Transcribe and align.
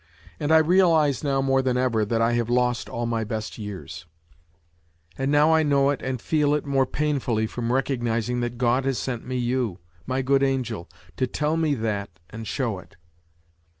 "And 0.39 0.51
I 0.51 0.57
realize 0.57 1.23
now, 1.23 1.43
more 1.43 1.61
than 1.61 1.77
ever, 1.77 2.03
that 2.05 2.23
I 2.23 2.33
have 2.33 2.49
lost 2.49 2.89
all 2.89 3.05
my 3.05 3.23
best 3.23 3.59
years! 3.59 4.07
And 5.15 5.31
now 5.31 5.53
I 5.53 5.61
know 5.61 5.91
it 5.91 6.01
and 6.01 6.19
feel 6.19 6.55
it 6.55 6.65
more 6.65 6.87
painfully 6.87 7.45
from 7.45 7.71
recognizing 7.71 8.39
that 8.39 8.57
God 8.57 8.83
has 8.85 8.97
sent 8.97 9.27
me 9.27 9.37
you, 9.37 9.77
my 10.07 10.23
good 10.23 10.41
angel, 10.41 10.89
to 11.17 11.27
tell 11.27 11.55
me 11.55 11.75
that 11.75 12.09
and 12.31 12.47
show 12.47 12.79
it. 12.79 12.95